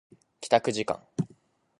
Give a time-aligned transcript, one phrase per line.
[0.39, 0.99] 帰宅時間